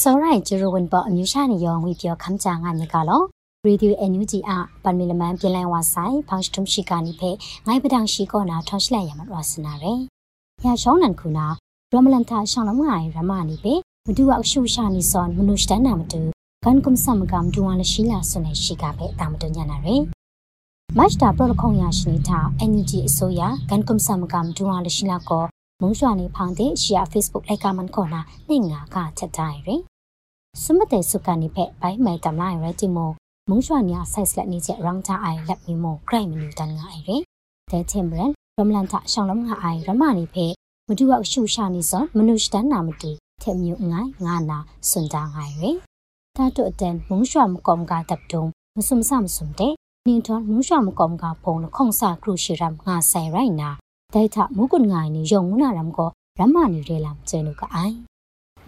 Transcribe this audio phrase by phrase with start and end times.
[0.00, 3.22] စောရိုင်ဂျရဝန်ပေါ်အမျိုးရှာနေရောဝီပြောခမ်းချာငါမြေကလော
[3.64, 7.30] ရေဒီယိုအန်ယူဂျီအပန်မီလမန်ပြင်လိုင်ဝါဆိုင်ဖောင်စတုံရှိကနိဖေ
[7.66, 10.00] ငိုင်ပဒံရှိကောနာထောင်းရှိလိုက်ရမှာဝါစနာရယ်။
[10.62, 11.46] ညာရှောင်းနန်ခုနာ
[11.92, 13.74] ရမလန်တာရှောင်းလုံးငိုင်ရမနိဖေ
[14.06, 16.20] မဒူဝအရှုရှာနိစောမနုစတန်နာမတူ
[16.64, 20.02] ကန်ကုမ်ဆမ်ကမ်ဒူဝါလရှိလာဆွနေရှိကဖေတာမတူညာနာရယ်။
[20.98, 25.44] မတ်တာပရိုလခုံရရှိနေတာအန်ယူဂျီအစိုးရကန်ကုမ်ဆမ်ကမ်ဒူဝါလရှိလာကော
[25.84, 29.80] မုံရွှာနေဖောင်တဲ့ရှီယာ Facebook လိုက်ကမန်ကောနာနေငါကချက်တိုင်းရယ်။
[30.62, 33.14] စမတဲ့စုကနေဖက်ဘိုင်းမိုင်တမလိုက်ရတိမို့
[33.50, 37.22] မုံရွှာညာ size လက်နေချက် round ချအိုင်လက်မီမို့ cry မနူတန်ငါအိုင်ရယ်။
[37.70, 40.52] တဲ့ timbrand ရမလန်ထရှောင်းလုံးငါအိုင်ရမနိဖက်
[40.88, 43.10] မဒူဝရှုရှာနေစောမနုစတန်နာမတူ
[43.42, 45.76] ထက်မြုံငိုင်းငါနာစွန်တာငိုင်ရယ်။
[46.36, 48.42] တာတုအတန်မုံရွှာမကောမ်ကတပ်တုံ
[48.76, 49.72] မစုံစမစုံတဲ့
[50.06, 53.70] နင်းထွန်မုံရွှာမကောမ်ကဖုံခုံစာခရုရှိရမ်ငါဆိုင်ရိုင်နာ
[54.14, 57.96] ဒိုက်ထမုကွန်ငိုင်နီယုံငုနာရမ်ကိုရမနီရဲလမ်ကျဲနုကအိုင်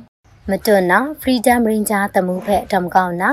[0.51, 3.31] မတွနာ Freedom Ranger တမှုဖက်တမကောင်းနာ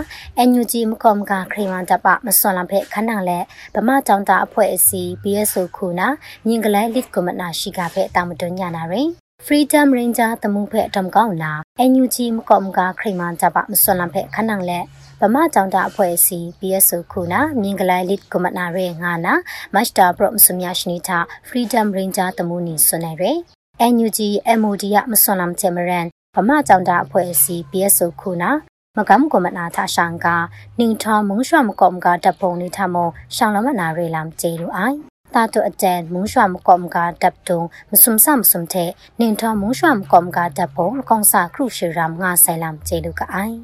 [0.49, 3.39] NUG မကောမကခရီမန်တပမစွန်လံဖက်ခဏလဲ
[3.75, 6.07] ဗမာကြောင်တာအဖွဲ့အစည်း BSO ခုနာ
[6.45, 9.09] မြင်ကလေးလစ်ကမနာရှိကဖက်တာမတွညာနာရင်
[9.45, 11.51] Freedom Ranger တမှုဖက်တမကောင်းနာ
[11.91, 14.79] NUG မကောမကခရီမန်တပမစွန်လံဖက်ခဏလဲ
[15.25, 19.33] ဗမာကြောင်တာအဖွဲ့အစည်း BSO ခုနာမြင်ကလေးလစ်ကမနာရဲငါနာ
[19.73, 21.17] မတ်တာပရော့မစမြရှနီတာ
[21.47, 23.31] Freedom Ranger တမှုနီစွန်နေရဲ
[23.93, 24.19] NUG
[24.59, 28.51] MOD ရမစွန်လမ်ချေမရန်ဗမာကြောင်တာအဖွဲ့အစည်း BSO ခုနာ
[28.97, 30.27] မကမ်ကမနာသာရှန်က
[30.79, 32.95] နင်းထမုံရွှမကောမကတပ်ပုံနေထမ
[33.35, 34.97] ရှောင်းလမနာရေလမ်ကျေလူအိုင်
[35.33, 37.61] တာတုအကျန်မုံရွှမကောမကတပ်တုံ
[37.91, 43.57] မစုံစမစုံတဲ့နင်းထမုံရွှမကောမကတပ်ပုံကောင်စာခရုရှိရမ်ငါဆိုင်လမ်ကျေလူကအိုင်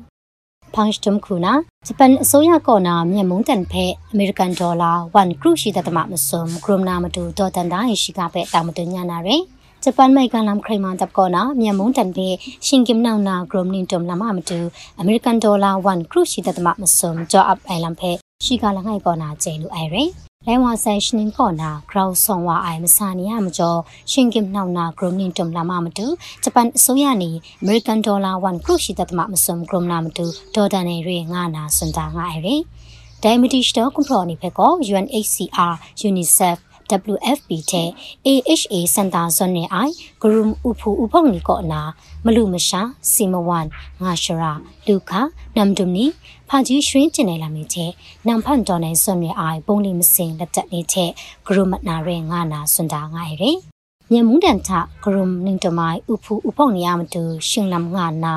[0.76, 1.54] ဖောင်စတုံခုနာ
[1.88, 9.42] ဂျပန်အစိုးရကောနာမြန်မုန်တန်ဖဲအမေရိကန်ဒေါ်လာ1ခရုရှိတဲ့တမမစုံဂရုမနာမတူဒေါ်တန်တိုင်းရှိကပဲတာမတူညာနာရယ်
[9.84, 12.28] ဂျပန်မိုင်ကန်လမ်ခရိုင်မန်တပ်ကောနာမြန်မုန်တန်ပေ
[12.68, 14.60] ရှင်ကင်နောင်နာဂရုမနင်တုံလမမတူ
[15.00, 18.12] အမေရိကန်ဒေါ်လာ1ခရုရှိတဲ့တမမစုံဂျော့အပ်အိုင်လမ်ဖေ
[18.46, 20.29] ရှိကလငိုင်ကောနာကျဲလူအိုင်ရဲလဲဝါဆိုင်ရှင်င်ကောနာဂရောင်းဆောင်ဝအိုင်မစာနီယ
[23.46, 23.80] မကျော်
[24.12, 26.06] ရှင်ကင်နောင်နာဂရုမနင်တုံလမမတူ
[26.44, 32.56] ဂျပန်အစိုးရနေအမေရိကန်ဒေါ်လာ1ခရုရှိတဲ့တမမစုံဂရုမနာမတူဒေါ်တန်နေရေငါနာစွန်တာငါအိုင်ရဲ
[33.24, 35.74] ဒိုင်မတီစတော့ကွန်ထရိုနီဖက်ကော UNHCR
[36.08, 36.58] UNICEF
[37.14, 37.90] WFP တဲ့
[38.28, 41.82] AHA စင်တာဇွန်နေအိုင်ဂရုမ်ဥဖူဥဖုန်နီကောနာ
[42.26, 43.68] မလူမရှာစီမဝန်
[44.04, 44.52] ငါရှရာ
[44.88, 45.22] လူခာ
[45.56, 46.06] နမ်ဒုန်နီ
[46.50, 47.92] ဖာကြီးရွှင်းကျင်နေလာမင်းတဲ့
[48.28, 51.10] နမ်ဖန်တော်နေဇွန်နေအိုင်ပုံလီမစင်လက်တက်နေတဲ့
[51.46, 53.54] ဂရုမနာရဲငါနာစွန်တာငါရဲ
[54.12, 54.70] မြန်မုန်တန်ထ
[55.04, 58.34] ဂရုမ်နင်းတမိုင်ဥဖူဥဖုန်နီယမတူရှင်လမ်ငါနာ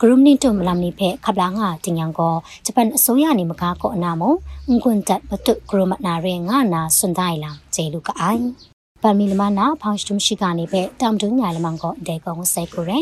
[0.00, 2.34] ဂရုမနိတုမလမ်နိဖေခပလာငါတင်ယံကို
[2.66, 4.32] ဂျပန်အစိုးရနေမကားကိုအနာမုံ
[4.82, 8.44] ငွန်းတက်ဘတုဂရုမနာရဲငါနာစွန်ဒိုင်လာဂျေလူကအိုင်
[9.02, 12.98] ပမီလမနာဖောင်စတုမရှိကနေဖေတမ်တုညာလမန်ကိုဒေကုံဆဲကိုရဲ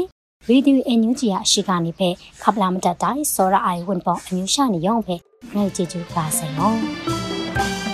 [0.49, 2.09] ရေဒီယိုအန်ယူဂျီအရှိကနေဖေ
[2.43, 5.17] ခပလာမတတိုင်စောရအိုင်ဝန်ပေါ်အမျိုးရှာနေရောဖေ
[5.55, 7.94] ငိုက်ကြည့်ကြပါစေနော်